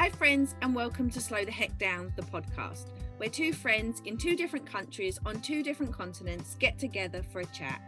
[0.00, 2.86] Hi, friends, and welcome to Slow the Heck Down, the podcast,
[3.18, 7.44] where two friends in two different countries on two different continents get together for a
[7.44, 7.82] chat.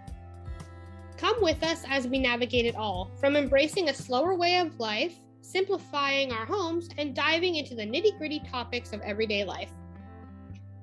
[1.17, 5.15] Come with us as we navigate it all, from embracing a slower way of life,
[5.41, 9.73] simplifying our homes, and diving into the nitty gritty topics of everyday life.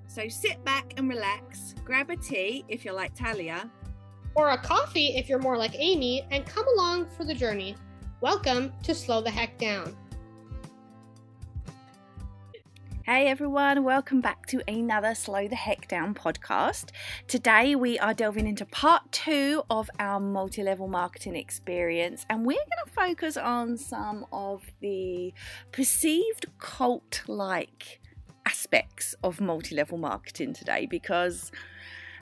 [0.07, 3.69] So sit back and relax, grab a tea if you're like Talia,
[4.33, 7.75] or a coffee if you're more like Amy, and come along for the journey.
[8.19, 9.95] Welcome to Slow the Heck Down.
[13.11, 16.91] Hey everyone, welcome back to another Slow the Heck Down podcast.
[17.27, 22.53] Today we are delving into part two of our multi level marketing experience, and we're
[22.53, 25.33] going to focus on some of the
[25.71, 27.99] perceived cult like
[28.45, 31.51] aspects of multi level marketing today because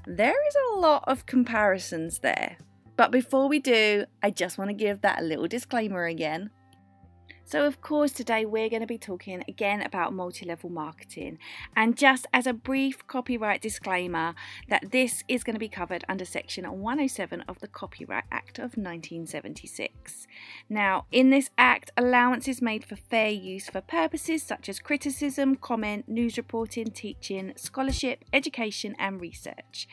[0.06, 2.56] there is a lot of comparisons there.
[2.96, 6.50] But before we do, I just want to give that a little disclaimer again.
[7.50, 11.38] So, of course, today we're going to be talking again about multi level marketing.
[11.78, 14.36] And just as a brief copyright disclaimer,
[14.68, 18.76] that this is going to be covered under Section 107 of the Copyright Act of
[18.76, 20.28] 1976.
[20.68, 25.56] Now, in this act, allowance is made for fair use for purposes such as criticism,
[25.56, 29.88] comment, news reporting, teaching, scholarship, education, and research.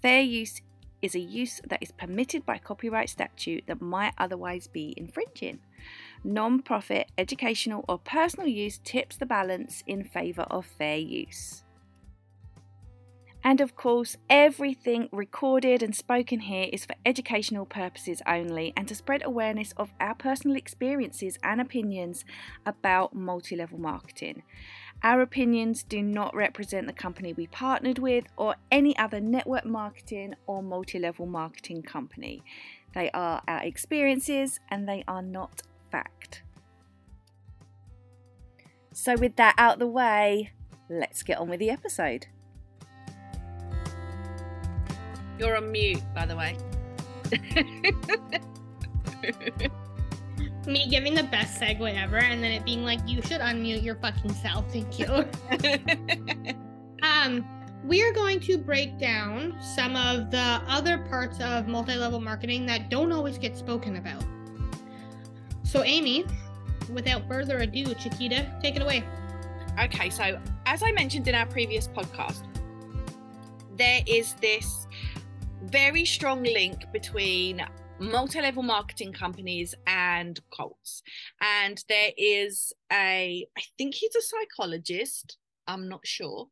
[0.00, 0.62] Fair use
[1.02, 5.58] is a use that is permitted by copyright statute that might otherwise be infringing
[6.24, 11.62] non profit, educational, or personal use tips the balance in favour of fair use.
[13.44, 18.94] And of course, everything recorded and spoken here is for educational purposes only and to
[18.94, 22.24] spread awareness of our personal experiences and opinions
[22.64, 24.44] about multi level marketing.
[25.02, 30.36] Our opinions do not represent the company we partnered with or any other network marketing
[30.46, 32.44] or multi level marketing company.
[32.94, 35.62] They are our experiences and they are not
[35.92, 36.42] fact.
[38.92, 40.50] So, with that out of the way,
[40.88, 42.26] let's get on with the episode.
[45.38, 46.56] You're on mute, by the way.
[50.66, 53.96] Me giving the best segue ever, and then it being like, you should unmute your
[53.96, 54.70] fucking self.
[54.72, 55.06] Thank you.
[57.02, 57.44] um,
[57.84, 62.66] we are going to break down some of the other parts of multi level marketing
[62.66, 64.22] that don't always get spoken about.
[65.72, 66.26] So, Amy,
[66.90, 69.02] without further ado, Chiquita, take it away.
[69.82, 72.42] Okay, so as I mentioned in our previous podcast,
[73.78, 74.86] there is this
[75.62, 77.64] very strong link between
[77.98, 81.02] multi-level marketing companies and cults
[81.40, 86.48] and there is a i think he's a psychologist i'm not sure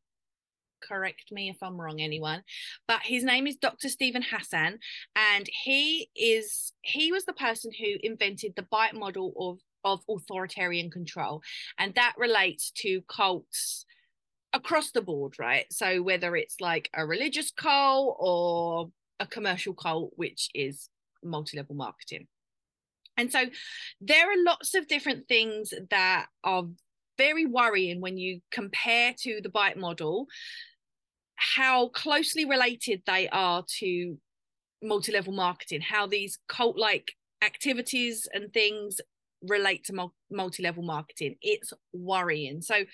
[0.81, 2.43] correct me if I'm wrong, anyone.
[2.87, 3.89] But his name is Dr.
[3.89, 4.79] Steven Hassan,
[5.17, 10.91] and he is he was the person who invented the bite model of of authoritarian
[10.91, 11.43] control,
[11.79, 13.85] and that relates to cults
[14.53, 15.67] across the board, right?
[15.71, 18.91] So whether it's like a religious cult or
[19.21, 20.89] a commercial cult, which is
[21.23, 22.27] multi-level marketing.
[23.17, 23.45] And so
[24.01, 26.65] there are lots of different things that are
[27.21, 30.27] very worrying when you compare to the bite model
[31.37, 34.17] how closely related they are to
[34.83, 39.01] multi-level marketing how these cult like activities and things
[39.43, 41.35] relate to multi-level marketing.
[41.41, 42.61] It's worrying.
[42.61, 42.85] So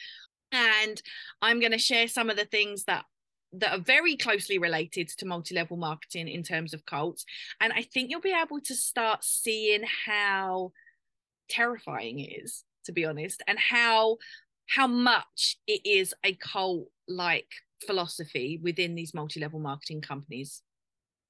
[0.52, 1.02] and
[1.42, 3.04] i'm going to share some of the things that
[3.52, 7.24] that are very closely related to multi-level marketing in terms of cults
[7.60, 10.70] and i think you'll be able to start seeing how
[11.50, 14.16] terrifying it is to be honest and how
[14.68, 17.48] how much it is a cult like
[17.86, 20.62] philosophy within these multi-level marketing companies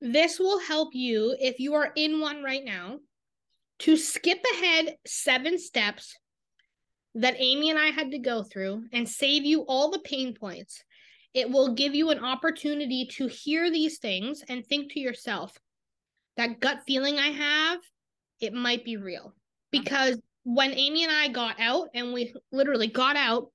[0.00, 2.99] this will help you if you are in one right now
[3.78, 6.16] to skip ahead seven steps
[7.16, 10.83] that Amy and I had to go through and save you all the pain points.
[11.33, 15.56] It will give you an opportunity to hear these things and think to yourself,
[16.37, 17.81] that gut feeling I have,
[18.41, 19.34] it might be real.
[19.71, 23.48] Because when Amy and I got out and we literally got out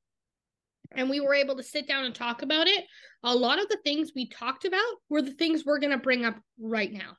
[0.92, 2.84] and we were able to sit down and talk about it,
[3.24, 6.26] a lot of the things we talked about were the things we're going to bring
[6.26, 7.16] up right now.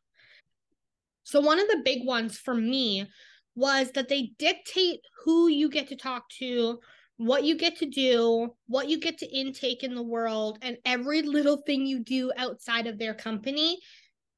[1.23, 3.07] So, one of the big ones for me
[3.55, 6.79] was that they dictate who you get to talk to,
[7.17, 11.23] what you get to do, what you get to intake in the world, and every
[11.23, 13.79] little thing you do outside of their company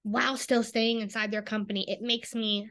[0.04, 1.84] while still staying inside their company.
[1.90, 2.70] It makes me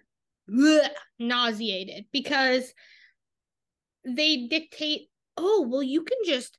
[0.50, 2.74] ugh, nauseated because
[4.06, 6.57] they dictate oh, well, you can just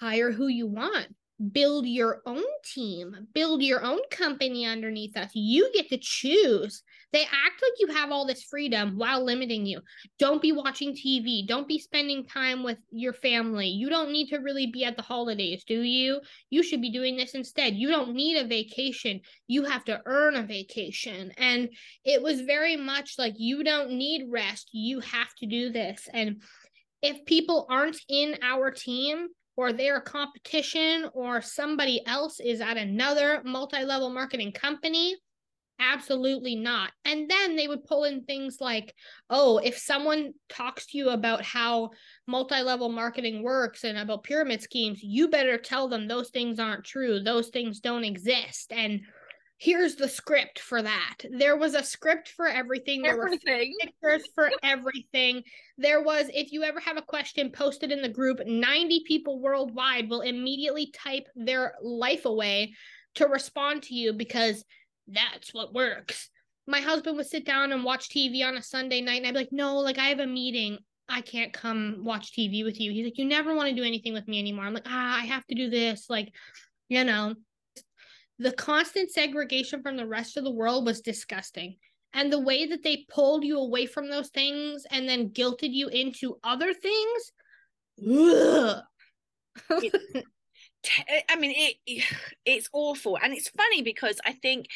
[0.00, 1.08] hire who you want.
[1.52, 5.30] build your own team, build your own company underneath us.
[5.34, 6.82] You get to choose.
[7.12, 9.80] They act like you have all this freedom while limiting you.
[10.18, 11.46] Don't be watching TV.
[11.46, 13.68] Don't be spending time with your family.
[13.68, 16.20] You don't need to really be at the holidays, do you?
[16.50, 17.74] You should be doing this instead.
[17.74, 19.20] You don't need a vacation.
[19.48, 21.32] You have to earn a vacation.
[21.36, 21.68] And
[22.04, 24.70] it was very much like you don't need rest.
[24.72, 26.08] You have to do this.
[26.12, 26.42] And
[27.02, 33.42] if people aren't in our team, or they're competition or somebody else is at another
[33.44, 35.14] multi-level marketing company
[35.80, 38.94] absolutely not and then they would pull in things like
[39.30, 41.90] oh if someone talks to you about how
[42.26, 47.20] multi-level marketing works and about pyramid schemes you better tell them those things aren't true
[47.20, 49.00] those things don't exist and
[49.60, 51.16] here's the script for that.
[51.30, 53.02] There was a script for everything.
[53.02, 53.74] There everything.
[53.78, 55.42] were pictures for everything.
[55.76, 60.08] There was, if you ever have a question posted in the group, 90 people worldwide
[60.08, 62.72] will immediately type their life away
[63.16, 64.64] to respond to you because
[65.12, 66.30] that's what works.
[66.66, 69.40] My husband would sit down and watch TV on a Sunday night, and I'd be
[69.40, 70.78] like, no, like I have a meeting.
[71.08, 72.92] I can't come watch TV with you.
[72.92, 74.64] He's like, you never want to do anything with me anymore.
[74.64, 76.08] I'm like, ah, I have to do this.
[76.08, 76.32] Like,
[76.88, 77.34] you know,
[78.38, 81.76] the constant segregation from the rest of the world was disgusting.
[82.12, 85.88] And the way that they pulled you away from those things and then guilted you
[85.88, 87.32] into other things.
[91.08, 92.04] Eh, I mean, it
[92.44, 94.66] it's awful, and it's funny because I think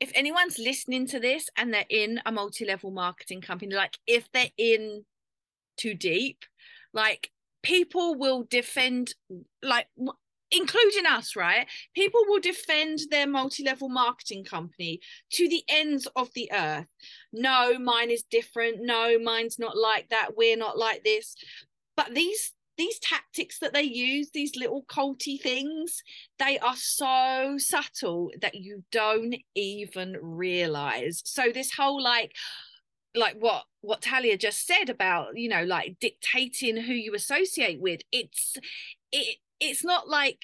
[0.00, 4.50] if anyone's listening to this and they're in a multi-level marketing company, like if they're
[4.58, 5.04] in
[5.78, 6.44] too deep,
[6.92, 7.30] like
[7.62, 9.14] people will defend
[9.62, 9.86] like
[10.50, 11.66] including us, right?
[11.94, 15.00] People will defend their multi level marketing company
[15.32, 16.86] to the ends of the earth.
[17.32, 18.78] No, mine is different.
[18.80, 20.36] No, mine's not like that.
[20.36, 21.34] We're not like this.
[21.96, 26.02] But these these tactics that they use, these little culty things,
[26.38, 31.22] they are so subtle that you don't even realize.
[31.24, 32.32] So this whole like
[33.14, 38.00] like what what Talia just said about you know like dictating who you associate with
[38.12, 38.56] it's
[39.10, 40.38] it it's not like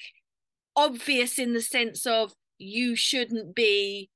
[0.75, 4.09] obvious in the sense of you shouldn't be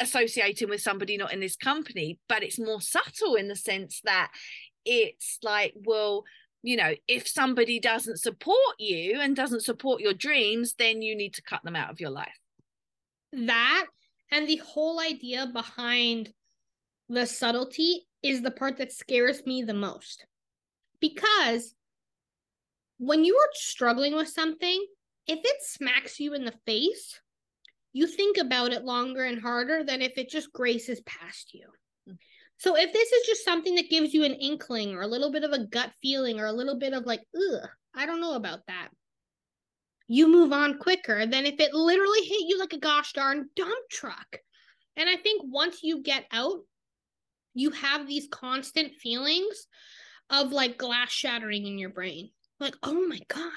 [0.00, 4.30] associating with somebody not in this company but it's more subtle in the sense that
[4.84, 6.24] it's like well
[6.64, 11.34] you know if somebody doesn't support you and doesn't support your dreams then you need
[11.34, 12.38] to cut them out of your life
[13.32, 13.86] that
[14.32, 16.32] and the whole idea behind
[17.08, 20.26] the subtlety is the part that scares me the most
[21.00, 21.74] because
[22.98, 24.84] when you are struggling with something,
[25.26, 27.20] if it smacks you in the face,
[27.92, 31.66] you think about it longer and harder than if it just graces past you.
[32.58, 35.44] So if this is just something that gives you an inkling or a little bit
[35.44, 38.60] of a gut feeling or a little bit of like, ugh, I don't know about
[38.68, 38.88] that.
[40.06, 43.88] You move on quicker than if it literally hit you like a gosh darn dump
[43.90, 44.38] truck.
[44.96, 46.60] And I think once you get out,
[47.54, 49.66] you have these constant feelings
[50.30, 52.30] of like glass shattering in your brain
[52.60, 53.50] like, oh my God.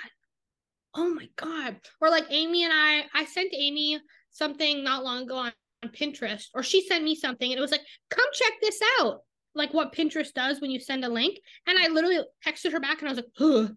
[0.96, 1.78] Oh my God.
[2.02, 4.00] Or like Amy and I, I sent Amy
[4.32, 5.54] something not long ago on,
[5.84, 9.22] on Pinterest, or she sent me something and it was like, come check this out.
[9.56, 11.40] Like what Pinterest does when you send a link.
[11.68, 13.76] And I literally texted her back and I was like, Ugh.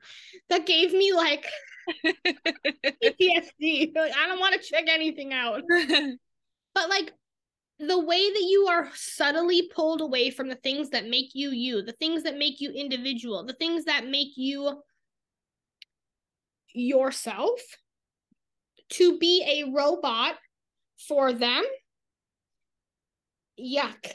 [0.51, 1.47] that gave me like
[2.05, 3.95] PTSD.
[3.95, 5.63] Like, I don't want to check anything out.
[6.75, 7.13] but like
[7.79, 11.83] the way that you are subtly pulled away from the things that make you you,
[11.83, 14.83] the things that make you individual, the things that make you
[16.75, 17.59] yourself
[18.91, 20.35] to be a robot
[21.09, 21.65] for them
[23.61, 24.13] yuck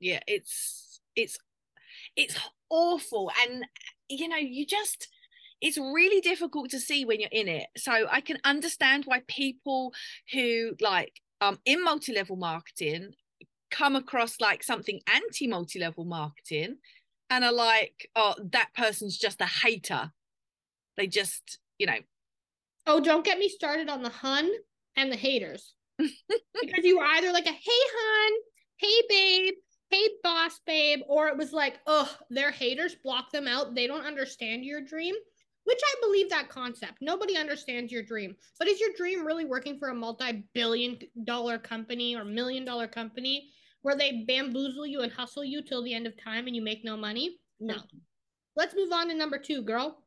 [0.00, 1.38] yeah it's it's
[2.16, 2.38] it's
[2.70, 3.64] awful and
[4.08, 5.08] you know you just
[5.60, 9.92] it's really difficult to see when you're in it so i can understand why people
[10.32, 13.12] who like um in multi-level marketing
[13.70, 16.76] come across like something anti multi-level marketing
[17.30, 20.12] and are like oh that person's just a hater
[20.96, 21.98] they just, you know.
[22.86, 24.50] Oh, don't get me started on the hun
[24.96, 25.74] and the haters.
[25.98, 28.32] Because you were either like a hey hon,
[28.78, 29.54] hey babe,
[29.90, 33.74] hey boss babe, or it was like, oh, they're haters, block them out.
[33.74, 35.14] They don't understand your dream.
[35.64, 36.94] Which I believe that concept.
[37.00, 38.34] Nobody understands your dream.
[38.58, 42.88] But is your dream really working for a multi billion dollar company or million dollar
[42.88, 43.48] company
[43.82, 46.84] where they bamboozle you and hustle you till the end of time and you make
[46.84, 47.38] no money?
[47.60, 47.74] No.
[47.74, 47.98] Mm-hmm.
[48.56, 50.01] Let's move on to number two, girl.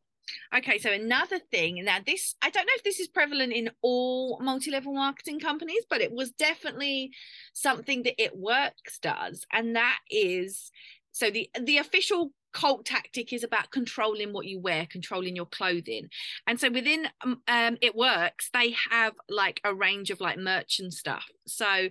[0.55, 4.39] Okay, so another thing now this I don't know if this is prevalent in all
[4.41, 7.11] multi-level marketing companies, but it was definitely
[7.53, 10.71] something that It Works does, and that is
[11.11, 16.07] so the the official cult tactic is about controlling what you wear, controlling your clothing.
[16.47, 20.79] And so within um, um, It Works, they have like a range of like merch
[20.79, 21.25] and stuff.
[21.45, 21.89] So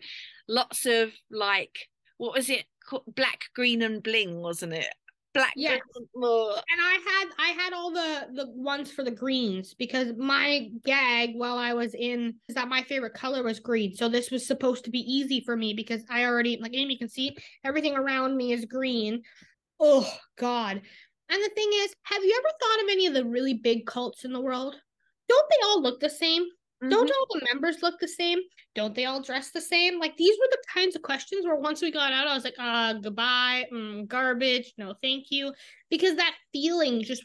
[0.48, 1.76] lots of like,
[2.16, 2.64] what was it?
[3.06, 4.94] Black, green, and bling, wasn't it?
[5.34, 10.12] Black yeah and i had i had all the the ones for the greens because
[10.16, 13.94] my gag while i was in is that my favorite color was green.
[13.94, 17.08] So this was supposed to be easy for me because i already like amy can
[17.08, 19.22] see everything around me is green.
[19.80, 20.80] Oh god.
[21.28, 24.24] And the thing is have you ever thought of any of the really big cults
[24.24, 24.76] in the world?
[25.28, 26.44] Don't they all look the same
[26.84, 26.90] Mm-hmm.
[26.90, 28.38] Don't all the members look the same?
[28.74, 29.98] Don't they all dress the same?
[29.98, 32.54] Like these were the kinds of questions where once we got out, I was like,
[32.58, 35.52] uh, goodbye, mm, garbage, no, thank you.
[35.90, 37.24] Because that feeling just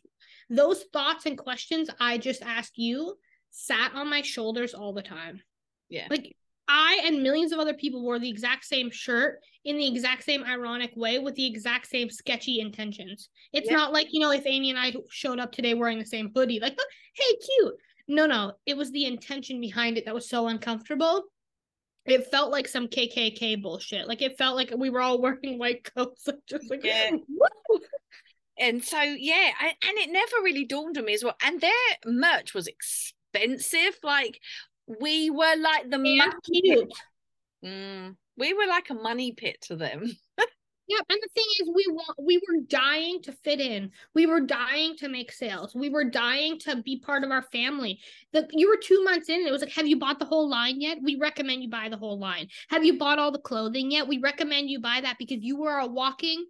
[0.50, 3.16] those thoughts and questions I just asked you
[3.52, 5.42] sat on my shoulders all the time.
[5.90, 6.08] Yeah.
[6.10, 6.36] Like
[6.68, 10.44] I and millions of other people wore the exact same shirt in the exact same
[10.44, 13.30] ironic way with the exact same sketchy intentions.
[13.52, 13.76] It's yeah.
[13.76, 16.60] not like, you know, if Amy and I showed up today wearing the same hoodie,
[16.60, 16.78] like,
[17.16, 17.74] hey, cute.
[18.10, 21.26] No, no, it was the intention behind it that was so uncomfortable.
[22.06, 24.08] It felt like some KKK bullshit.
[24.08, 27.12] Like it felt like we were all wearing white coats, just like yeah.
[28.58, 31.38] And so yeah, I, and it never really dawned on me as well.
[31.44, 31.72] And their
[32.06, 33.96] merch was expensive.
[34.04, 34.40] Like
[35.00, 36.92] we were like the money pit.
[37.64, 40.06] Mm, we were like a money pit to them.
[40.90, 43.92] Yep, and the thing is, we want we were dying to fit in.
[44.16, 45.76] We were dying to make sales.
[45.76, 48.00] We were dying to be part of our family.
[48.34, 50.82] The you were two months in, it was like, have you bought the whole line
[50.82, 50.98] yet?
[51.04, 52.48] We recommend you buy the whole line.
[52.70, 54.08] Have you bought all the clothing yet?
[54.08, 56.44] We recommend you buy that because you were a walking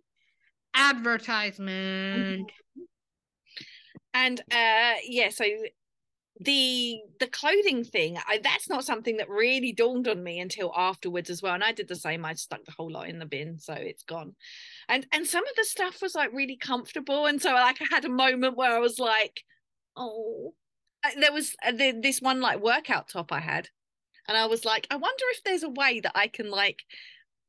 [0.73, 2.49] advertisement.
[2.49, 2.83] Mm-hmm.
[4.13, 5.43] And uh yeah, so
[6.39, 11.29] the the clothing thing I, that's not something that really dawned on me until afterwards
[11.29, 13.59] as well and i did the same i stuck the whole lot in the bin
[13.59, 14.35] so it's gone.
[14.87, 18.05] And and some of the stuff was like really comfortable and so like i had
[18.05, 19.43] a moment where i was like
[19.97, 20.53] oh
[21.19, 23.67] there was uh, this one like workout top i had
[24.27, 26.83] and i was like i wonder if there's a way that i can like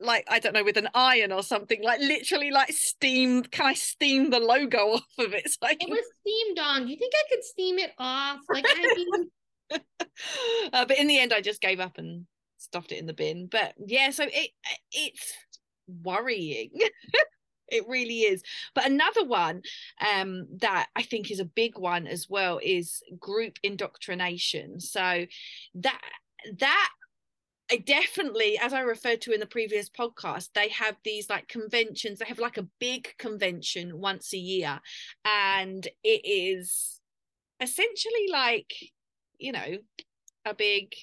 [0.00, 3.74] like I don't know with an iron or something like literally like steam can I
[3.74, 5.50] steam the logo off of it?
[5.50, 5.76] So can...
[5.80, 6.86] it was steamed on.
[6.86, 8.40] Do you think I could steam it off?
[8.48, 9.30] Like I mean
[10.72, 12.26] uh, but in the end I just gave up and
[12.58, 13.48] stuffed it in the bin.
[13.50, 14.50] But yeah so it
[14.92, 15.32] it's
[15.86, 16.70] worrying.
[17.72, 18.42] It really is.
[18.74, 19.62] But another one
[20.00, 24.80] um that i think is a big one as well is group indoctrination.
[24.80, 25.26] So
[25.74, 26.00] that
[26.58, 26.88] that
[27.70, 32.18] I definitely, as I referred to in the previous podcast, they have these like conventions.
[32.18, 34.80] They have like a big convention once a year,
[35.24, 37.00] and it is
[37.60, 38.72] essentially like,
[39.38, 39.78] you know,
[40.44, 40.94] a big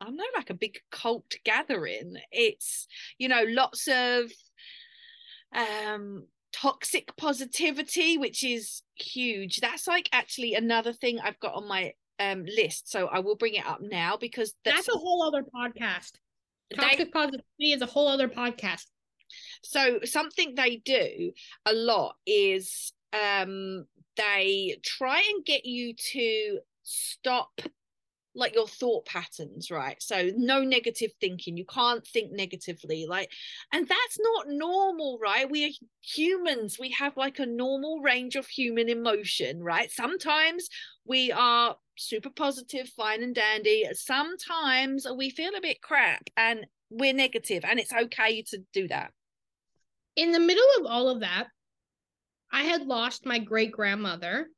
[0.00, 2.16] I am not like a big cult gathering.
[2.32, 2.88] It's,
[3.18, 4.30] you know, lots of
[5.54, 9.58] um toxic positivity, which is huge.
[9.60, 12.90] That's like actually another thing I've got on my um list.
[12.90, 16.12] So i will bring it up now because that's, that's a whole other podcast.
[16.74, 18.86] Toxic they, positivity is a whole other podcast.
[19.62, 21.32] So something they do
[21.66, 27.60] a lot is um they try and get you to stop
[28.34, 30.02] like your thought patterns right?
[30.02, 33.30] So no negative thinking you can't think negatively like
[33.72, 35.50] and that's not normal right?
[35.50, 39.90] We are humans we have like a normal range of human emotion right?
[39.90, 40.68] Sometimes
[41.04, 43.86] we are super positive fine and dandy.
[43.92, 49.10] Sometimes we feel a bit crap and we're negative and it's okay to do that.
[50.16, 51.48] In the middle of all of that
[52.52, 54.48] i had lost my great grandmother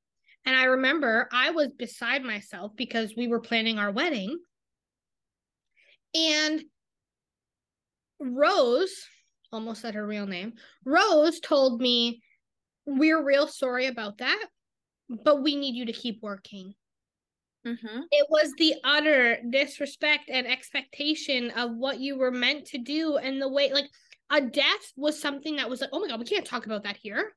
[0.47, 4.39] and I remember I was beside myself because we were planning our wedding.
[6.15, 6.63] And
[8.21, 9.07] Rose,
[9.53, 12.23] almost said her real name, Rose told me,
[12.87, 14.47] We're real sorry about that,
[15.25, 16.75] but we need you to keep working.
[17.67, 18.01] Mm-hmm.
[18.11, 23.41] It was the utter disrespect and expectation of what you were meant to do, and
[23.41, 23.89] the way, like,
[24.31, 26.99] a death was something that was like, oh my God, we can't talk about that
[26.99, 27.33] here.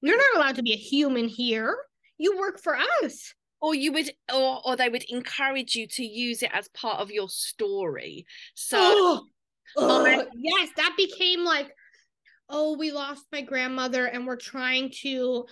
[0.00, 1.76] You're not allowed to be a human here
[2.22, 3.34] you work for us.
[3.60, 7.10] Or you would or or they would encourage you to use it as part of
[7.10, 8.26] your story.
[8.54, 9.26] So oh,
[9.76, 11.70] oh, yes that became like
[12.48, 15.46] oh we lost my grandmother and we're trying to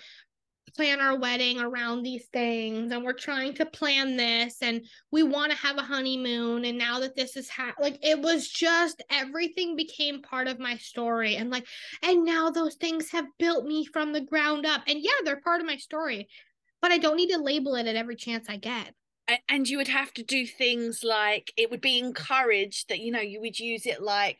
[0.76, 5.50] plan our wedding around these things and we're trying to plan this and we want
[5.50, 9.76] to have a honeymoon and now that this is ha- like it was just everything
[9.76, 11.66] became part of my story and like
[12.02, 14.82] and now those things have built me from the ground up.
[14.86, 16.28] And yeah they're part of my story
[16.82, 18.94] but I don't need to label it at every chance I get.
[19.48, 23.20] and you would have to do things like it would be encouraged that you know
[23.20, 24.38] you would use it like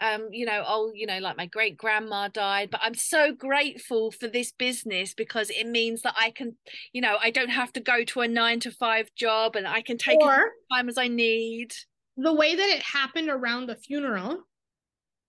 [0.00, 4.10] um you know oh you know like my great grandma died but i'm so grateful
[4.10, 6.56] for this business because it means that i can
[6.92, 9.80] you know i don't have to go to a 9 to 5 job and i
[9.80, 11.72] can take or, as time as i need
[12.16, 14.38] the way that it happened around the funeral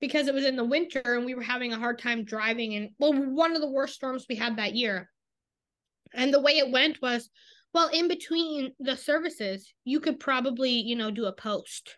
[0.02, 2.90] because it was in the winter and we were having a hard time driving and
[3.00, 5.10] well one of the worst storms we had that year
[6.14, 7.30] and the way it went was
[7.74, 11.98] well, in between the services, you could probably, you know, do a post.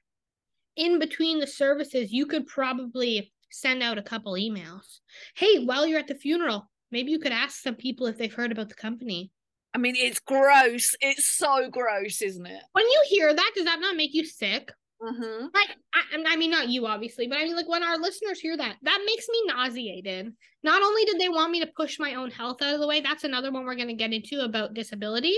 [0.78, 5.00] In between the services, you could probably send out a couple emails.
[5.36, 8.54] Hey, while you're at the funeral, maybe you could ask some people if they've heard
[8.54, 9.32] about the company.
[9.74, 10.96] I mean, it's gross.
[11.02, 12.62] It's so gross, isn't it?
[12.72, 14.72] When you hear that, does that not make you sick?
[15.06, 15.46] Mm-hmm.
[15.54, 18.58] Like, I, I mean, not you, obviously, but I mean, like, when our listeners hear
[18.58, 20.34] that, that makes me nauseated.
[20.64, 23.02] Not only did they want me to push my own health out of the way,
[23.02, 25.38] that's another one we're going to get into about disability.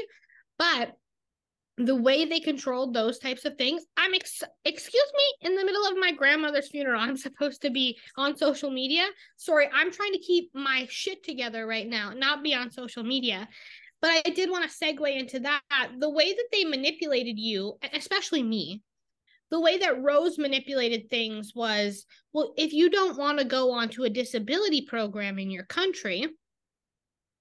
[0.57, 0.93] But
[1.77, 5.85] the way they controlled those types of things, I'm ex- excuse me, in the middle
[5.85, 9.05] of my grandmother's funeral, I'm supposed to be on social media.
[9.35, 13.47] Sorry, I'm trying to keep my shit together right now, not be on social media.
[13.99, 15.61] But I did want to segue into that.
[15.97, 18.83] The way that they manipulated you, especially me,
[19.49, 24.03] the way that Rose manipulated things was well, if you don't want to go onto
[24.03, 26.27] a disability program in your country,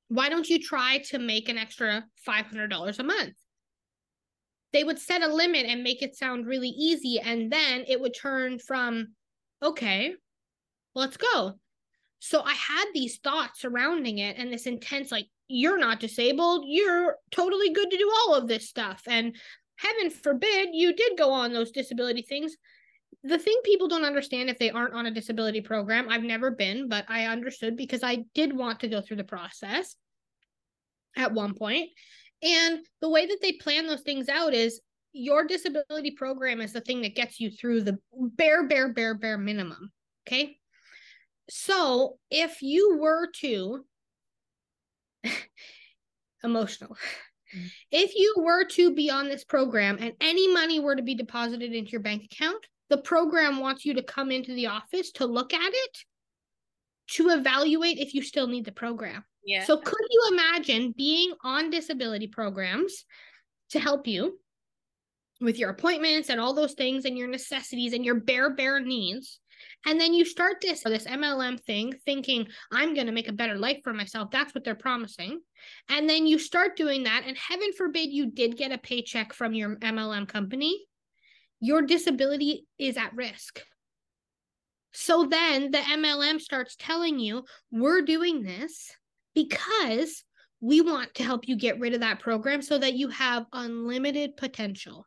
[0.08, 3.34] why don't you try to make an extra $500 a month?
[4.72, 7.18] They would set a limit and make it sound really easy.
[7.18, 9.08] And then it would turn from,
[9.62, 10.14] okay,
[10.94, 11.54] let's go.
[12.18, 16.64] So I had these thoughts surrounding it and this intense, like, you're not disabled.
[16.66, 19.02] You're totally good to do all of this stuff.
[19.06, 19.36] And
[19.76, 22.56] heaven forbid you did go on those disability things.
[23.22, 26.88] The thing people don't understand if they aren't on a disability program, I've never been,
[26.88, 29.96] but I understood because I did want to go through the process
[31.16, 31.90] at one point.
[32.42, 34.80] And the way that they plan those things out is
[35.12, 39.38] your disability program is the thing that gets you through the bare, bare, bare, bare
[39.38, 39.90] minimum.
[40.26, 40.58] Okay.
[41.48, 43.84] So if you were to,
[46.44, 46.96] emotional.
[47.90, 51.72] If you were to be on this program and any money were to be deposited
[51.72, 55.52] into your bank account, the program wants you to come into the office to look
[55.52, 55.98] at it
[57.08, 59.24] to evaluate if you still need the program.
[59.44, 59.64] Yeah.
[59.64, 63.04] So could you imagine being on disability programs
[63.70, 64.38] to help you
[65.40, 69.40] with your appointments and all those things and your necessities and your bare bare needs?
[69.86, 73.56] And then you start this this MLM thing thinking I'm going to make a better
[73.56, 74.30] life for myself.
[74.30, 75.40] That's what they're promising.
[75.88, 79.54] And then you start doing that and heaven forbid you did get a paycheck from
[79.54, 80.84] your MLM company.
[81.60, 83.62] Your disability is at risk.
[84.92, 88.90] So then the MLM starts telling you, we're doing this
[89.34, 90.24] because
[90.60, 94.36] we want to help you get rid of that program so that you have unlimited
[94.36, 95.06] potential.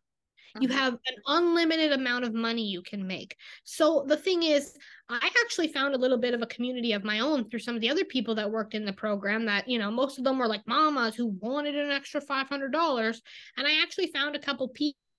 [0.60, 3.36] You have an unlimited amount of money you can make.
[3.64, 4.76] So the thing is,
[5.10, 7.82] I actually found a little bit of a community of my own through some of
[7.82, 10.48] the other people that worked in the program that, you know, most of them were
[10.48, 13.22] like mamas who wanted an extra $500.
[13.58, 14.72] And I actually found a couple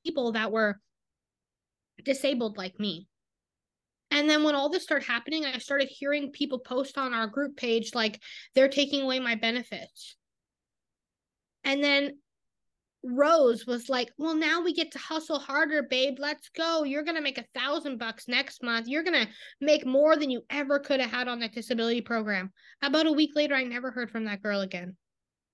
[0.05, 0.81] people that were
[2.05, 3.09] disabled like me
[4.11, 7.57] and then when all this started happening, I started hearing people post on our group
[7.57, 8.21] page like
[8.55, 10.17] they're taking away my benefits.
[11.63, 12.19] And then
[13.03, 16.17] Rose was like, Well, now we get to hustle harder, babe.
[16.19, 16.85] Let's go.
[16.85, 18.89] You're going to make a thousand bucks next month.
[18.89, 22.53] You're going to make more than you ever could have had on that disability program.
[22.83, 24.97] About a week later, I never heard from that girl again.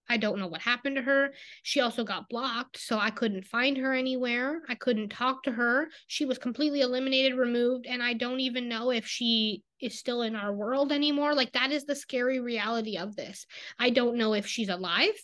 [0.08, 1.30] I don't know what happened to her.
[1.62, 4.62] She also got blocked, so I couldn't find her anywhere.
[4.68, 5.88] I couldn't talk to her.
[6.06, 10.34] She was completely eliminated, removed, and I don't even know if she is still in
[10.34, 11.34] our world anymore.
[11.34, 13.46] Like, that is the scary reality of this.
[13.78, 15.14] I don't know if she's alive.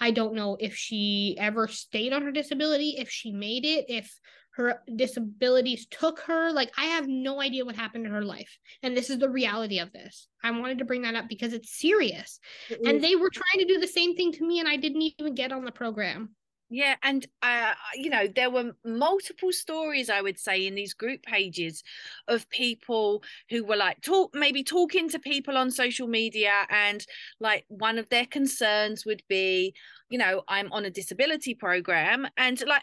[0.00, 4.12] I don't know if she ever stayed on her disability, if she made it, if
[4.52, 6.50] her disabilities took her.
[6.52, 8.56] Like, I have no idea what happened in her life.
[8.82, 10.28] And this is the reality of this.
[10.42, 12.40] I wanted to bring that up because it's serious.
[12.84, 15.34] And they were trying to do the same thing to me, and I didn't even
[15.34, 16.30] get on the program.
[16.68, 21.22] Yeah, and uh, you know, there were multiple stories I would say in these group
[21.22, 21.84] pages
[22.26, 27.06] of people who were like talk maybe talking to people on social media and
[27.38, 29.74] like one of their concerns would be,
[30.10, 32.82] you know, I'm on a disability program and like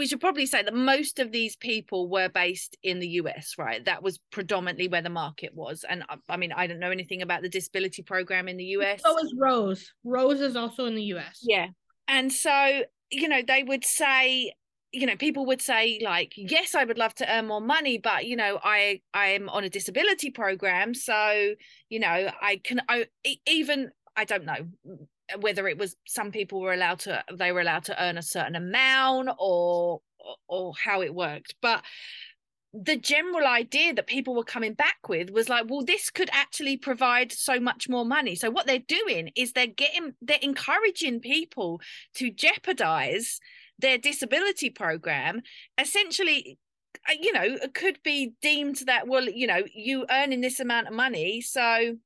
[0.00, 3.84] we should probably say that most of these people were based in the US, right?
[3.84, 5.84] That was predominantly where the market was.
[5.88, 8.64] And I, uh, I mean, I don't know anything about the disability program in the
[8.76, 9.02] US.
[9.02, 9.92] So is Rose.
[10.04, 11.40] Rose is also in the US.
[11.42, 11.66] Yeah.
[12.10, 14.52] And so, you know, they would say,
[14.92, 18.26] you know people would say like yes i would love to earn more money but
[18.26, 21.54] you know i i am on a disability program so
[21.88, 23.06] you know i can I,
[23.46, 24.66] even i don't know
[25.38, 28.56] whether it was some people were allowed to they were allowed to earn a certain
[28.56, 30.00] amount or
[30.48, 31.54] or how it worked.
[31.60, 31.82] But
[32.72, 36.76] the general idea that people were coming back with was like well this could actually
[36.76, 38.34] provide so much more money.
[38.34, 41.80] So what they're doing is they're getting they're encouraging people
[42.14, 43.40] to jeopardize
[43.78, 45.42] their disability program.
[45.78, 46.58] Essentially
[47.08, 50.86] uh, you know it could be deemed that well you know you earning this amount
[50.86, 51.96] of money so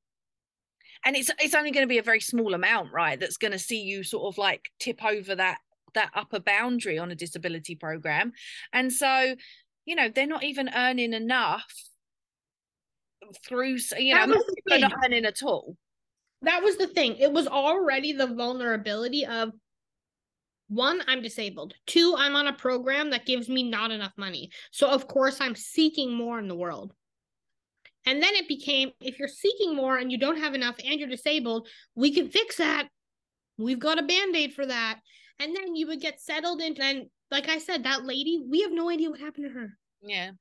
[1.05, 3.59] and it's it's only going to be a very small amount right that's going to
[3.59, 5.57] see you sort of like tip over that
[5.95, 8.33] that upper boundary on a disability program.
[8.71, 9.35] And so
[9.85, 11.65] you know they're not even earning enough
[13.45, 15.75] through you know they're not earning at all.
[16.41, 17.15] That was the thing.
[17.17, 19.51] It was already the vulnerability of
[20.67, 21.73] one i'm disabled.
[21.85, 24.49] Two i'm on a program that gives me not enough money.
[24.71, 26.93] So of course i'm seeking more in the world.
[28.07, 31.09] And then it became if you're seeking more and you don't have enough and you're
[31.09, 32.87] disabled, we can fix that.
[33.57, 34.99] We've got a band aid for that.
[35.39, 38.71] And then you would get settled into, and like I said, that lady, we have
[38.71, 39.77] no idea what happened to her.
[40.01, 40.31] Yeah.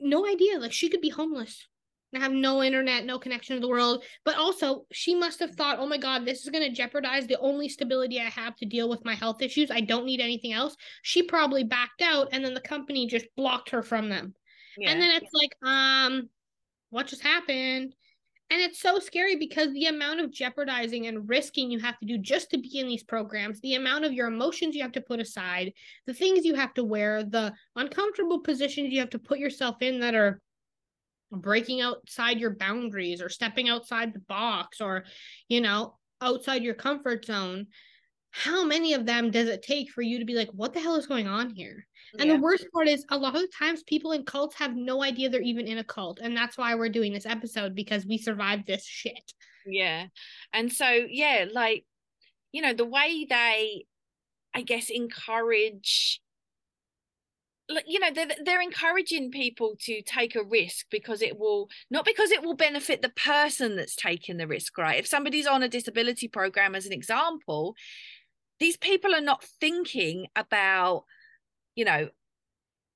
[0.00, 0.58] No idea.
[0.58, 1.66] Like she could be homeless
[2.12, 4.04] and have no internet, no connection to the world.
[4.24, 7.38] But also, she must have thought, oh my God, this is going to jeopardize the
[7.40, 9.70] only stability I have to deal with my health issues.
[9.70, 10.76] I don't need anything else.
[11.02, 14.34] She probably backed out, and then the company just blocked her from them.
[14.78, 14.90] Yeah.
[14.90, 16.28] And then it's like, um,
[16.90, 17.94] what just happened?
[18.50, 22.18] And it's so scary because the amount of jeopardizing and risking you have to do
[22.18, 25.18] just to be in these programs, the amount of your emotions you have to put
[25.18, 25.72] aside,
[26.06, 30.00] the things you have to wear, the uncomfortable positions you have to put yourself in
[30.00, 30.40] that are
[31.32, 35.04] breaking outside your boundaries or stepping outside the box or,
[35.48, 37.66] you know, outside your comfort zone.
[38.36, 40.96] How many of them does it take for you to be like, what the hell
[40.96, 41.86] is going on here?
[42.18, 42.36] And yeah.
[42.36, 45.40] the worst part is a lot of times people in cults have no idea they're
[45.40, 46.18] even in a cult.
[46.20, 49.32] And that's why we're doing this episode because we survived this shit.
[49.64, 50.06] Yeah.
[50.52, 51.84] And so, yeah, like,
[52.50, 53.86] you know, the way they,
[54.52, 56.20] I guess, encourage
[57.68, 62.04] like, you know they're, they're encouraging people to take a risk because it will not
[62.04, 65.68] because it will benefit the person that's taking the risk right if somebody's on a
[65.68, 67.74] disability program as an example
[68.64, 71.04] these people are not thinking about
[71.74, 72.08] you know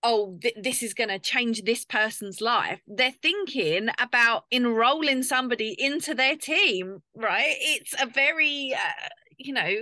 [0.03, 2.81] oh th- this is going to change this person's life.
[2.87, 7.55] They're thinking about enrolling somebody into their team right?
[7.61, 9.75] It's a very uh, you know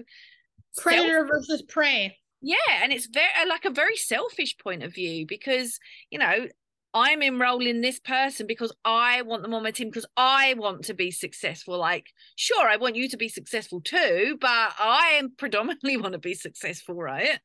[0.77, 2.17] predator self- versus prey.
[2.43, 5.79] Yeah and it's very like a very selfish point of view because
[6.11, 6.49] you know
[6.97, 10.95] I'm enrolling this person because I want them on my team because I want to
[10.95, 11.79] be successful.
[11.79, 12.07] Like,
[12.37, 16.95] sure, I want you to be successful too, but I predominantly want to be successful,
[16.95, 17.39] right?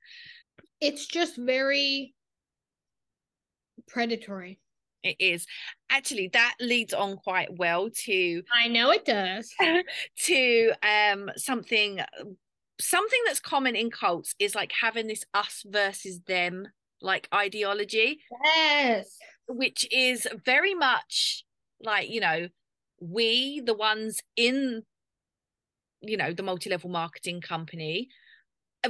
[0.80, 2.14] it's just very
[3.88, 4.60] predatory.
[5.04, 5.46] It is.
[5.90, 9.54] Actually, that leads on quite well to I know it does.
[10.26, 12.00] to um something
[12.80, 16.68] something that's common in cults is like having this us versus them
[17.02, 18.20] like ideology.
[18.44, 19.18] Yes.
[19.52, 21.44] Which is very much
[21.84, 22.48] like, you know,
[23.00, 24.84] we the ones in
[26.02, 28.10] you know the multi-level marketing company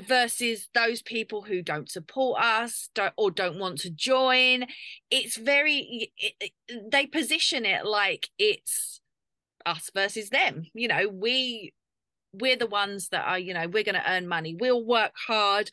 [0.08, 4.66] versus those people who don't support us don't, or don't want to join.
[5.10, 9.02] It's very it, it, they position it like it's
[9.66, 10.66] us versus them.
[10.74, 11.74] You know we
[12.34, 14.56] we're the ones that are you know we're going to earn money.
[14.60, 15.70] We'll work hard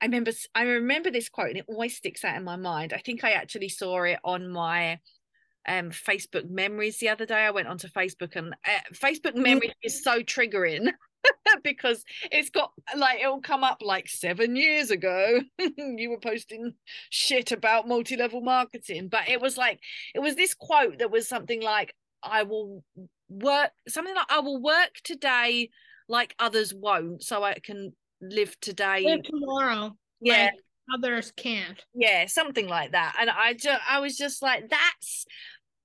[0.00, 2.92] i remember i remember this quote and it always sticks out in my mind.
[2.92, 4.98] I think i actually saw it on my
[5.68, 7.34] um facebook memories the other day.
[7.34, 10.92] I went onto facebook and uh, facebook memories is so triggering
[11.62, 15.40] because it's got like it'll come up like seven years ago.
[15.76, 16.74] You were posting
[17.10, 19.80] shit about multi-level marketing but it was like
[20.14, 22.82] it was this quote that was something like i will
[23.28, 25.68] work something like i will work today
[26.08, 29.02] like others won't so i can live today.
[29.04, 29.96] Live tomorrow.
[30.20, 30.44] Yeah.
[30.44, 30.54] Like
[30.94, 31.82] others can't.
[31.94, 33.16] Yeah something like that.
[33.20, 35.26] And i just i was just like that's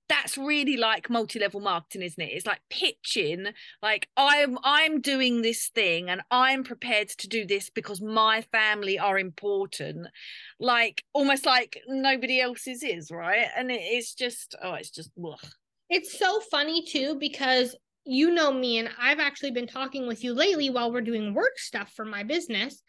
[0.07, 2.31] that's really like multi-level marketing isn't it?
[2.33, 3.47] It's like pitching
[3.81, 8.99] like i'm i'm doing this thing and i'm prepared to do this because my family
[8.99, 10.07] are important.
[10.59, 13.47] Like almost like nobody else's is right?
[13.55, 15.39] And it's just oh it's just ugh.
[15.89, 20.33] it's so funny too because you know me and i've actually been talking with you
[20.33, 22.83] lately while we're doing work stuff for my business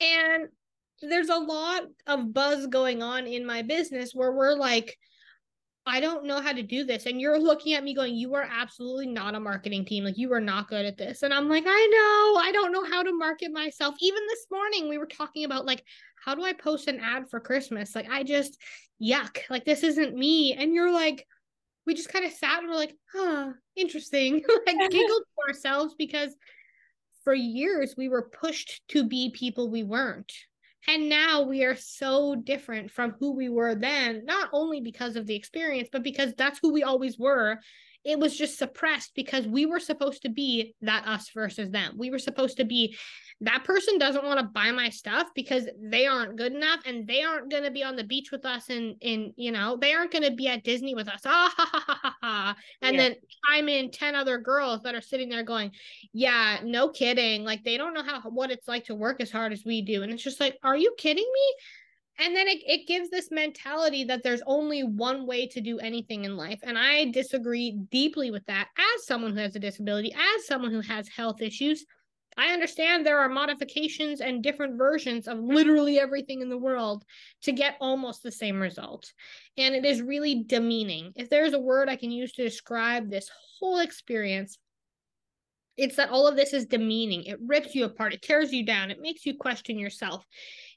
[0.00, 0.48] and
[1.02, 4.96] there's a lot of buzz going on in my business where we're like
[5.86, 7.06] I don't know how to do this.
[7.06, 10.04] And you're looking at me going, You are absolutely not a marketing team.
[10.04, 11.22] Like, you are not good at this.
[11.22, 12.40] And I'm like, I know.
[12.40, 13.94] I don't know how to market myself.
[14.00, 15.82] Even this morning, we were talking about, like,
[16.22, 17.94] how do I post an ad for Christmas?
[17.94, 18.58] Like, I just,
[19.02, 19.38] yuck.
[19.48, 20.52] Like, this isn't me.
[20.52, 21.26] And you're like,
[21.86, 24.42] we just kind of sat and we're like, huh, interesting.
[24.66, 26.34] like, giggled to ourselves because
[27.24, 30.32] for years we were pushed to be people we weren't.
[30.88, 35.26] And now we are so different from who we were then, not only because of
[35.26, 37.60] the experience, but because that's who we always were
[38.04, 41.94] it was just suppressed because we were supposed to be that us versus them.
[41.98, 42.96] We were supposed to be
[43.42, 47.22] that person doesn't want to buy my stuff because they aren't good enough and they
[47.22, 50.12] aren't going to be on the beach with us and in you know they aren't
[50.12, 51.20] going to be at Disney with us.
[51.24, 52.16] Ah ha ha ha ha.
[52.22, 52.56] ha.
[52.82, 53.02] And yeah.
[53.02, 55.72] then chime in 10 other girls that are sitting there going,
[56.12, 57.44] "Yeah, no kidding.
[57.44, 60.02] Like they don't know how what it's like to work as hard as we do."
[60.02, 61.54] And it's just like, "Are you kidding me?"
[62.20, 66.24] And then it, it gives this mentality that there's only one way to do anything
[66.24, 66.60] in life.
[66.62, 68.68] And i disagree deeply with that.
[68.78, 71.84] As someone who has a disability as someone who has health issues
[72.36, 77.04] i understand there are modifications and different versions of literally everything in the world
[77.42, 79.12] to get almost the same result.
[79.56, 81.12] And it is really demeaning.
[81.16, 84.58] If there's a word i can use to describe this whole experience
[85.76, 87.24] it's that all of this is demeaning.
[87.24, 88.12] It rips you apart.
[88.12, 88.90] It tears you down.
[88.90, 90.24] It makes you question yourself.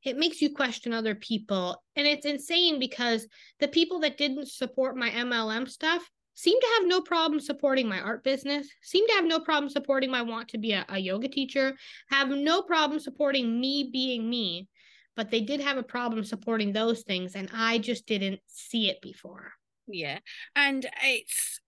[0.03, 1.82] It makes you question other people.
[1.95, 3.27] And it's insane because
[3.60, 7.99] the people that didn't support my MLM stuff seem to have no problem supporting my
[7.99, 11.27] art business, seem to have no problem supporting my want to be a, a yoga
[11.27, 11.75] teacher,
[12.10, 14.67] have no problem supporting me being me.
[15.15, 17.36] But they did have a problem supporting those things.
[17.36, 19.51] And I just didn't see it before.
[19.88, 20.19] Yeah.
[20.56, 21.60] And it's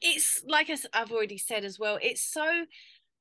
[0.00, 2.64] it's like I've already said as well, it's so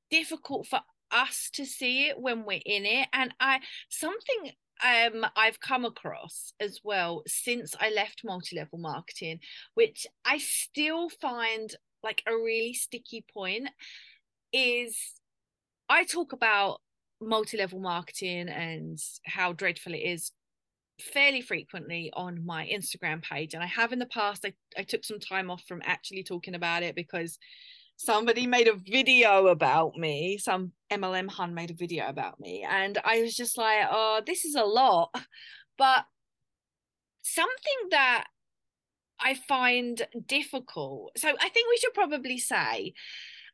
[0.10, 0.80] difficult for
[1.12, 3.08] us to see it when we're in it.
[3.14, 3.60] And I
[3.90, 4.52] something
[4.84, 9.40] um I've come across as well since I left multi-level marketing,
[9.74, 13.70] which I still find like a really sticky point,
[14.54, 14.98] is
[15.90, 16.80] I talk about
[17.22, 20.32] multi-level marketing and how dreadful it is
[21.00, 23.54] fairly frequently on my Instagram page.
[23.54, 26.56] And I have in the past, I, I took some time off from actually talking
[26.56, 27.38] about it because
[27.98, 30.38] somebody made a video about me.
[30.38, 32.66] Some MLM hun made a video about me.
[32.70, 35.14] And I was just like, oh, this is a lot.
[35.78, 36.06] But
[37.22, 38.26] something that
[39.20, 41.12] I find difficult.
[41.18, 42.94] So I think we should probably say,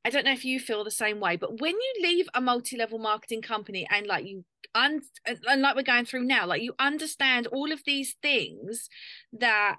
[0.06, 3.00] I don't know if you feel the same way, but when you leave a multi-level
[3.00, 7.48] marketing company and like you un- and like we're going through now like you understand
[7.48, 8.88] all of these things
[9.34, 9.78] that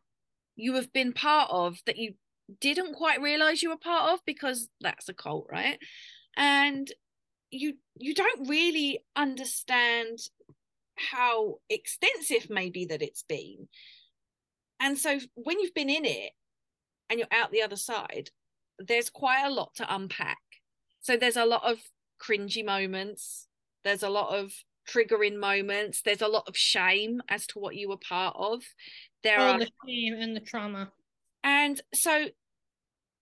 [0.57, 2.15] you have been part of that you
[2.61, 5.79] didn't quite realize you were part of because that's a cult right?
[6.37, 6.91] And
[7.53, 10.19] you you don't really understand
[10.97, 13.69] how extensive maybe that it's been.
[14.81, 16.33] And so when you've been in it
[17.09, 18.31] and you're out the other side
[18.79, 20.39] there's quite a lot to unpack
[21.01, 21.79] so there's a lot of
[22.21, 23.49] cringy moments
[23.85, 24.53] there's a lot of
[24.87, 26.03] triggering moments.
[26.03, 28.63] There's a lot of shame as to what you were part of.
[29.23, 30.93] There oh, are the shame and the trauma.
[31.45, 32.27] And so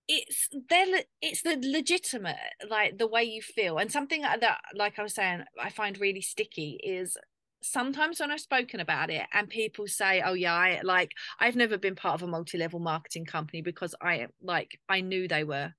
[0.06, 0.86] it's there
[1.22, 2.36] it's the legitimate
[2.68, 6.20] like the way you feel and something that like i was saying i find really
[6.20, 7.16] sticky is
[7.64, 11.78] sometimes when I've spoken about it and people say, oh yeah, I like I've never
[11.78, 15.72] been part of a multi-level marketing company because I like I knew they were,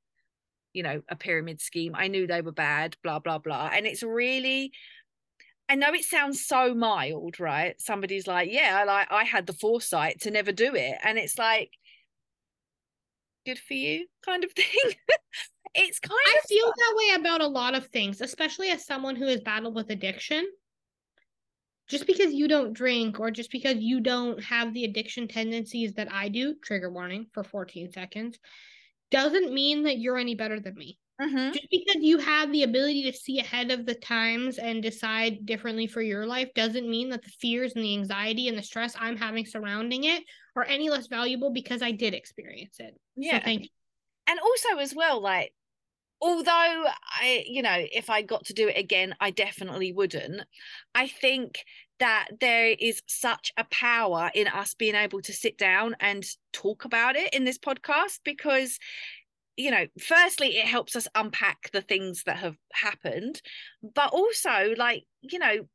[0.73, 1.93] you know, a pyramid scheme.
[1.95, 3.69] I knew they were bad, blah, blah, blah.
[3.71, 4.71] And it's really
[5.69, 7.79] I know it sounds so mild, right?
[7.79, 10.95] Somebody's like, yeah, like I had the foresight to never do it.
[11.03, 11.71] And it's like,
[13.45, 14.93] good for you kind of thing.
[15.75, 19.15] it's kind I of feel that way about a lot of things, especially as someone
[19.15, 20.47] who has battled with addiction.
[21.87, 26.11] Just because you don't drink or just because you don't have the addiction tendencies that
[26.11, 28.39] I do, trigger warning for 14 seconds,
[29.11, 30.97] doesn't mean that you're any better than me.
[31.21, 31.53] Mm-hmm.
[31.53, 35.87] Just because you have the ability to see ahead of the times and decide differently
[35.87, 39.15] for your life doesn't mean that the fears and the anxiety and the stress I'm
[39.15, 40.23] having surrounding it
[40.55, 42.99] are any less valuable because I did experience it.
[43.15, 43.39] Yeah.
[43.39, 43.69] So thank you.
[44.27, 45.53] And also as well, like
[46.25, 46.85] although
[47.21, 50.41] I, you know, if I got to do it again, I definitely wouldn't.
[50.95, 51.63] I think
[51.99, 56.83] that there is such a power in us being able to sit down and talk
[56.83, 58.79] about it in this podcast because
[59.55, 63.41] you know firstly it helps us unpack the things that have happened
[63.93, 65.65] but also like you know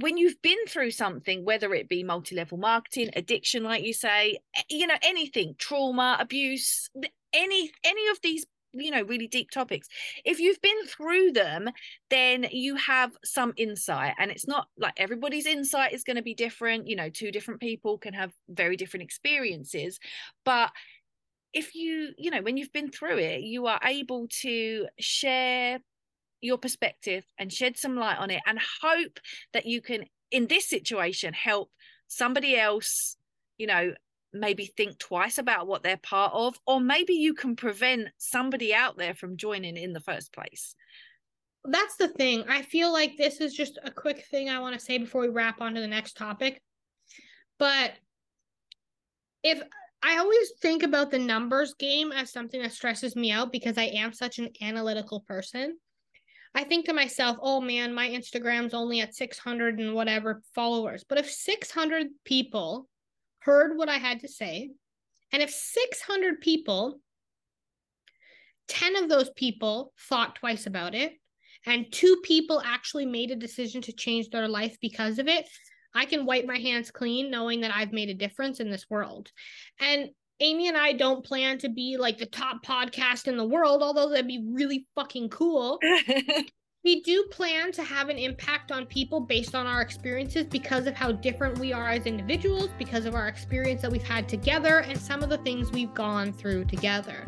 [0.00, 4.62] when you've been through something whether it be multi-level marketing addiction like you say eh,
[4.68, 6.90] you know anything trauma abuse
[7.32, 8.44] any any of these
[8.80, 9.88] you know really deep topics.
[10.24, 11.70] If you've been through them
[12.10, 16.34] then you have some insight and it's not like everybody's insight is going to be
[16.34, 19.98] different you know two different people can have very different experiences
[20.44, 20.70] but
[21.52, 25.78] if you you know when you've been through it you are able to share
[26.40, 29.18] your perspective and shed some light on it and hope
[29.52, 31.70] that you can in this situation help
[32.06, 33.16] somebody else
[33.56, 33.92] you know
[34.32, 38.98] maybe think twice about what they're part of or maybe you can prevent somebody out
[38.98, 40.74] there from joining in the first place
[41.64, 42.44] that's the thing.
[42.48, 45.28] I feel like this is just a quick thing I want to say before we
[45.28, 46.62] wrap on to the next topic.
[47.58, 47.92] But
[49.42, 49.60] if
[50.02, 53.84] I always think about the numbers game as something that stresses me out because I
[53.84, 55.76] am such an analytical person.
[56.54, 61.04] I think to myself, oh man, my Instagram's only at 600 and whatever followers.
[61.08, 62.88] But if 600 people
[63.40, 64.70] heard what I had to say,
[65.32, 67.00] and if 600 people,
[68.68, 71.12] 10 of those people thought twice about it,
[71.66, 75.48] and two people actually made a decision to change their life because of it,
[75.94, 79.30] I can wipe my hands clean knowing that I've made a difference in this world.
[79.80, 83.82] And Amy and I don't plan to be like the top podcast in the world,
[83.82, 85.80] although that'd be really fucking cool.
[86.84, 90.94] we do plan to have an impact on people based on our experiences because of
[90.94, 94.98] how different we are as individuals, because of our experience that we've had together, and
[94.98, 97.26] some of the things we've gone through together.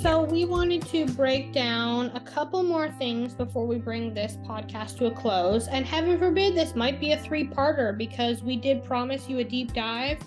[0.00, 4.98] So we wanted to break down a couple more things before we bring this podcast
[4.98, 5.68] to a close.
[5.68, 9.72] And heaven forbid this might be a three-parter because we did promise you a deep
[9.72, 10.18] dive.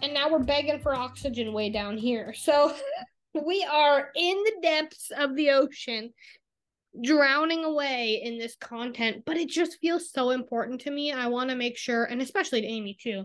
[0.00, 2.32] And now we're begging for oxygen way down here.
[2.34, 2.74] So
[3.34, 6.12] we are in the depths of the ocean,
[7.00, 11.12] drowning away in this content, but it just feels so important to me.
[11.12, 13.24] I want to make sure, and especially to Amy too.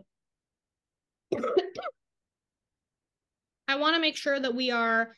[3.67, 5.13] I want to make sure that we are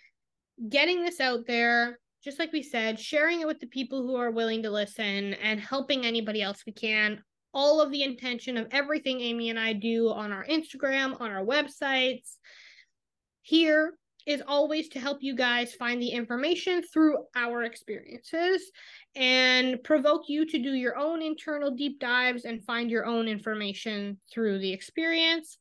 [0.67, 4.31] getting this out there, just like we said, sharing it with the people who are
[4.31, 7.21] willing to listen and helping anybody else we can.
[7.53, 11.45] All of the intention of everything Amy and I do on our Instagram, on our
[11.45, 12.37] websites,
[13.41, 13.93] here
[14.29, 18.61] is always to help you guys find the information through our experiences
[19.15, 24.19] and provoke you to do your own internal deep dives and find your own information
[24.31, 25.57] through the experience.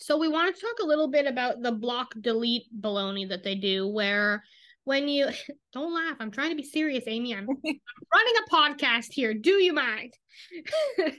[0.00, 3.56] So we want to talk a little bit about the block delete baloney that they
[3.56, 4.42] do, where
[4.84, 5.28] when you
[5.74, 7.36] don't laugh, I'm trying to be serious, Amy.
[7.36, 7.46] I'm,
[8.14, 9.34] running a podcast here.
[9.34, 10.14] Do you mind?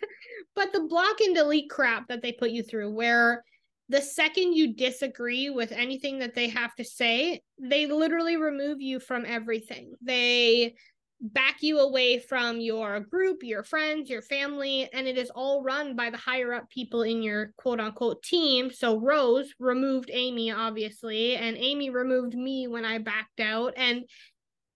[0.56, 3.44] but the block and delete crap that they put you through, where
[3.90, 9.00] the second you disagree with anything that they have to say, they literally remove you
[9.00, 9.96] from everything.
[10.02, 10.76] They
[11.22, 15.96] back you away from your group, your friends, your family, and it is all run
[15.96, 18.72] by the higher up people in your quote unquote team.
[18.72, 23.74] So Rose removed Amy, obviously, and Amy removed me when I backed out.
[23.76, 24.06] And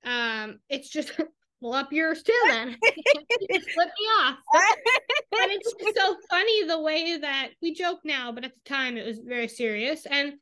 [0.04, 1.12] um, it's just
[1.64, 2.76] well up yours too then.
[2.82, 4.38] flip me off.
[4.54, 8.98] and it's just so funny the way that we joke now, but at the time
[8.98, 10.06] it was very serious.
[10.06, 10.34] And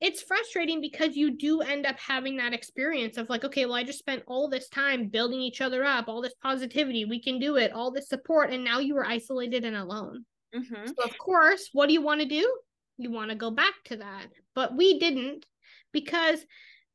[0.00, 3.84] it's frustrating because you do end up having that experience of like, okay, well, I
[3.84, 7.56] just spent all this time building each other up, all this positivity, we can do
[7.56, 10.24] it, all this support, and now you are isolated and alone.
[10.54, 10.86] Mm-hmm.
[10.88, 12.58] So, of course, what do you want to do?
[12.98, 14.26] You want to go back to that.
[14.54, 15.46] But we didn't
[15.92, 16.44] because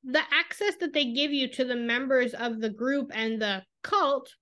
[0.03, 4.33] the access that they give you to the members of the group and the cult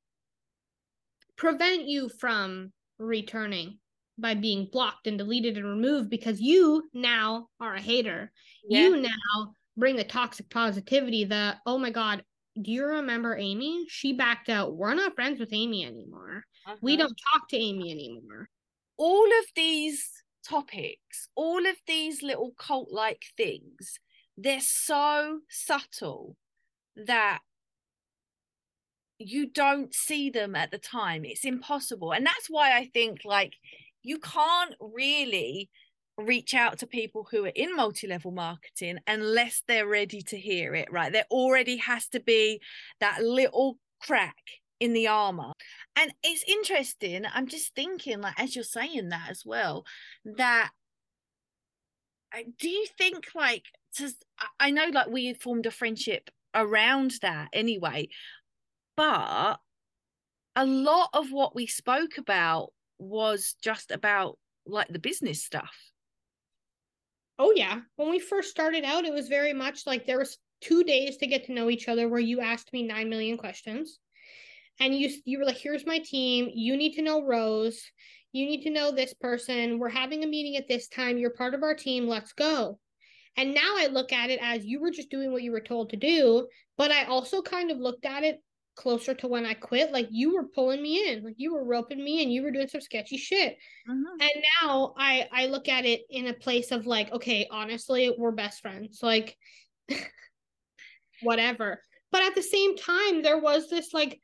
[1.35, 3.79] prevent you from returning
[4.17, 8.31] by being blocked and deleted and removed because you now are a hater.
[8.67, 8.81] Yeah.
[8.81, 12.23] You now bring the toxic positivity, the oh my god,
[12.59, 13.85] do you remember Amy?
[13.87, 14.75] She backed out.
[14.75, 16.43] We're not friends with Amy anymore.
[16.65, 16.75] Uh-huh.
[16.81, 18.49] We don't talk to Amy anymore.
[18.97, 20.09] All of these
[20.43, 23.99] topics, all of these little cult like things,
[24.37, 26.35] they're so subtle
[26.95, 27.39] that
[29.19, 31.25] you don't see them at the time.
[31.25, 32.13] It's impossible.
[32.13, 33.53] And that's why I think like
[34.03, 35.69] you can't really
[36.17, 40.91] reach out to people who are in multi-level marketing unless they're ready to hear it
[40.91, 42.59] right there already has to be
[42.99, 44.35] that little crack
[44.79, 45.51] in the armor
[45.95, 49.85] and it's interesting i'm just thinking like as you're saying that as well
[50.25, 50.71] that
[52.59, 53.65] do you think like
[54.59, 58.07] i know like we formed a friendship around that anyway
[58.95, 59.59] but
[60.57, 65.75] a lot of what we spoke about was just about like the business stuff.
[67.37, 67.81] Oh yeah.
[67.95, 71.27] When we first started out, it was very much like there was two days to
[71.27, 73.99] get to know each other where you asked me nine million questions.
[74.79, 76.49] And you you were like, here's my team.
[76.51, 77.79] You need to know Rose.
[78.31, 79.77] You need to know this person.
[79.77, 81.19] We're having a meeting at this time.
[81.19, 82.07] You're part of our team.
[82.07, 82.79] Let's go.
[83.37, 85.91] And now I look at it as you were just doing what you were told
[85.91, 86.47] to do.
[86.77, 88.41] But I also kind of looked at it
[88.75, 92.03] closer to when I quit, like you were pulling me in, like you were roping
[92.03, 93.57] me and you were doing some sketchy shit.
[93.89, 94.21] Mm-hmm.
[94.21, 98.31] And now I I look at it in a place of like, okay, honestly, we're
[98.31, 98.99] best friends.
[99.01, 99.35] Like
[101.21, 101.81] whatever.
[102.11, 104.19] But at the same time, there was this like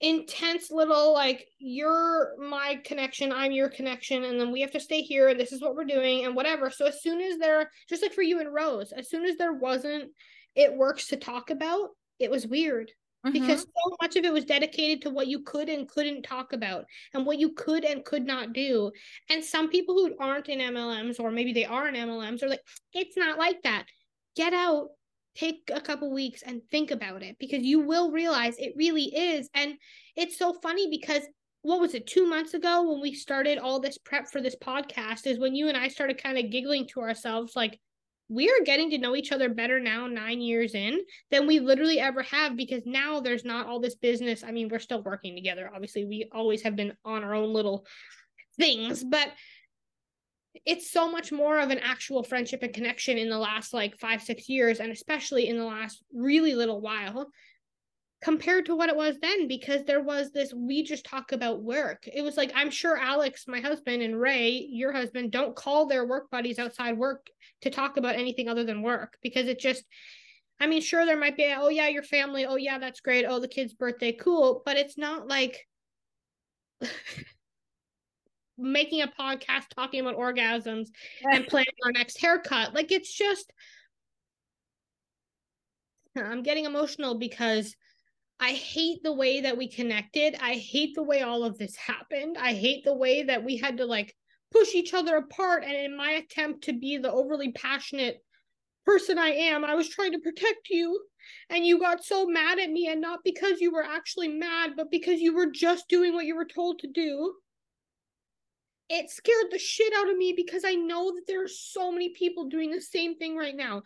[0.00, 5.00] intense little like you're my connection i'm your connection and then we have to stay
[5.00, 6.68] here and this is what we're doing and whatever.
[6.70, 9.54] So as soon as there just like for you and rose as soon as there
[9.54, 10.10] wasn't
[10.54, 12.90] It Works to talk about it was weird.
[13.26, 13.32] Mm-hmm.
[13.32, 16.84] because so much of it was dedicated to what you could and couldn't talk about
[17.12, 18.92] and what you could and could not do.
[19.30, 22.62] And some people who aren't in mlms or maybe they are in mlms are like
[22.92, 23.86] it's not like that.
[24.36, 24.90] Get out
[25.36, 29.48] take a couple weeks and think about it because you will realize it really is.
[29.54, 29.74] And
[30.16, 31.22] it's so funny because
[31.62, 35.26] what was it, two months ago when we started all this prep for this podcast,
[35.26, 37.78] is when you and I started kind of giggling to ourselves, like,
[38.28, 42.00] we are getting to know each other better now, nine years in, than we literally
[42.00, 44.42] ever have because now there's not all this business.
[44.42, 45.70] I mean, we're still working together.
[45.72, 47.86] Obviously, we always have been on our own little
[48.58, 49.28] things, but
[50.66, 54.20] it's so much more of an actual friendship and connection in the last like five
[54.20, 57.28] six years and especially in the last really little while
[58.22, 62.08] compared to what it was then because there was this we just talk about work.
[62.12, 66.06] It was like i'm sure alex my husband and ray your husband don't call their
[66.06, 67.26] work buddies outside work
[67.62, 69.84] to talk about anything other than work because it just
[70.58, 73.38] i mean sure there might be oh yeah your family oh yeah that's great oh
[73.38, 75.66] the kid's birthday cool but it's not like
[78.58, 80.88] making a podcast talking about orgasms
[81.30, 82.74] and planning our next haircut.
[82.74, 83.52] Like it's just
[86.16, 87.74] I'm getting emotional because
[88.40, 90.36] I hate the way that we connected.
[90.40, 92.36] I hate the way all of this happened.
[92.38, 94.14] I hate the way that we had to like
[94.52, 95.64] push each other apart.
[95.64, 98.22] And in my attempt to be the overly passionate
[98.84, 101.00] person I am, I was trying to protect you.
[101.50, 104.92] And you got so mad at me, and not because you were actually mad, but
[104.92, 107.34] because you were just doing what you were told to do
[108.88, 112.10] it scared the shit out of me because I know that there are so many
[112.10, 113.82] people doing the same thing right now,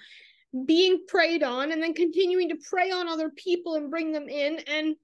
[0.67, 4.59] being preyed on and then continuing to prey on other people and bring them in.
[4.67, 4.97] And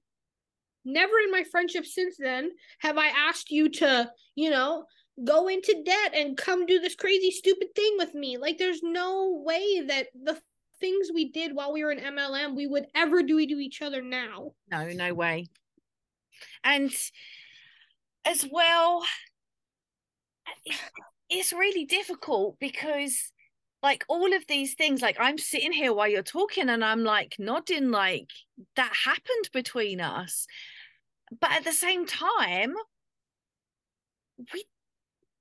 [0.85, 4.85] never in my friendship since then have I asked you to, you know,
[5.23, 8.37] go into debt and come do this crazy, stupid thing with me.
[8.37, 10.39] Like, there's no way that the
[10.79, 14.01] things we did while we were in MLM we would ever do to each other
[14.01, 14.51] now.
[14.69, 15.47] No, no way.
[16.63, 16.93] And
[18.25, 19.03] as well,
[21.29, 23.31] it's really difficult because
[23.83, 27.35] like all of these things like i'm sitting here while you're talking and i'm like
[27.37, 28.29] nodding like
[28.75, 30.47] that happened between us.
[31.39, 32.73] But at the same time
[34.53, 34.65] we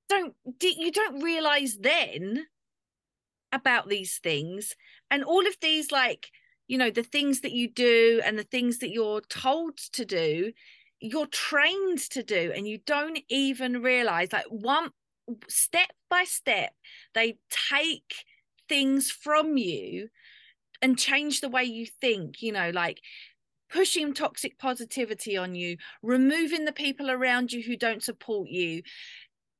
[0.08, 2.46] don't you don't realize then
[3.52, 4.74] about these things.
[5.10, 6.30] And all of these like
[6.66, 10.52] you know the things that you do and the things that you're told to do
[11.00, 14.90] you're trained to do and you don't even realize like one
[15.48, 16.72] step by step
[17.14, 17.36] they
[17.70, 18.14] take
[18.68, 20.08] things from you
[20.80, 23.00] and change the way you think you know like
[23.68, 28.82] pushing toxic positivity on you removing the people around you who don't support you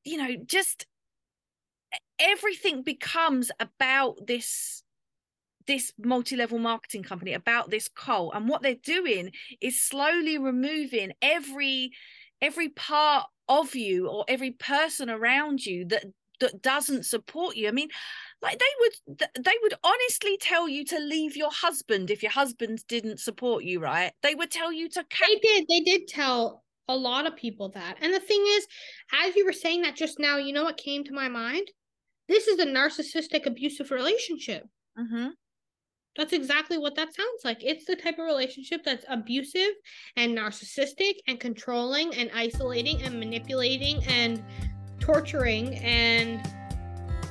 [0.04, 0.86] you know just
[2.18, 4.82] everything becomes about this
[5.66, 11.90] this multi-level marketing company about this cult and what they're doing is slowly removing every
[12.40, 16.04] every part of you or every person around you that
[16.40, 17.68] that doesn't support you.
[17.68, 17.88] I mean
[18.42, 22.84] like they would they would honestly tell you to leave your husband if your husband
[22.88, 24.12] didn't support you right?
[24.22, 27.96] They would tell you to they did they did tell a lot of people that.
[28.00, 28.66] And the thing is
[29.12, 31.68] as you were saying that just now you know what came to my mind?
[32.28, 34.64] This is a narcissistic abusive relationship.
[34.98, 35.28] Mm-hmm.
[36.16, 37.62] That's exactly what that sounds like.
[37.62, 39.74] It's the type of relationship that's abusive
[40.16, 44.42] and narcissistic and controlling and isolating and manipulating and
[44.98, 46.40] torturing and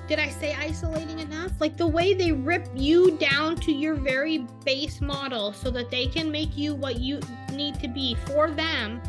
[0.08, 1.52] did I say isolating enough?
[1.60, 6.06] Like the way they rip you down to your very base model so that they
[6.06, 7.20] can make you what you
[7.52, 9.02] need to be for them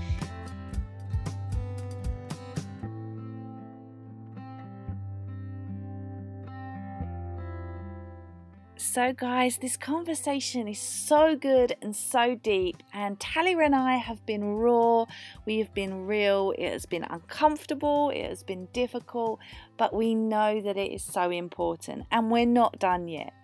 [8.96, 14.24] So, guys, this conversation is so good and so deep, and Talia and I have
[14.24, 15.04] been raw,
[15.44, 19.38] we have been real, it has been uncomfortable, it has been difficult,
[19.76, 23.34] but we know that it is so important, and we're not done yet.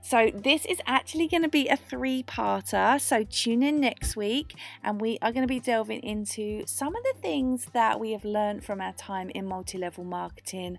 [0.00, 4.54] So, this is actually going to be a three parter, so tune in next week,
[4.82, 8.24] and we are going to be delving into some of the things that we have
[8.24, 10.78] learned from our time in multi level marketing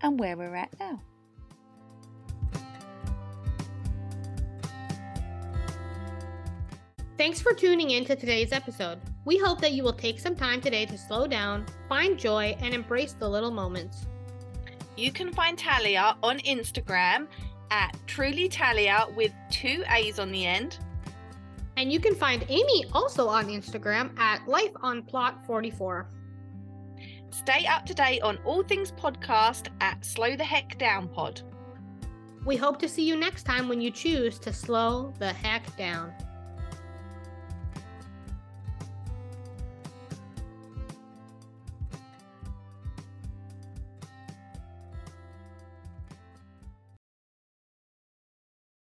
[0.00, 1.02] and where we're at now.
[7.16, 8.98] Thanks for tuning in to today's episode.
[9.24, 12.74] We hope that you will take some time today to slow down, find joy, and
[12.74, 14.06] embrace the little moments.
[14.96, 17.28] You can find Talia on Instagram
[17.70, 20.80] at truly Talia with two A's on the end.
[21.76, 26.08] And you can find Amy also on Instagram at Life on Plot 44.
[27.30, 31.42] Stay up to date on all things podcast at Slow the Heck Down Pod.
[32.44, 36.12] We hope to see you next time when you choose to slow the heck down.